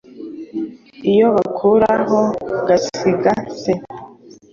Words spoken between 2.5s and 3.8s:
gasiya se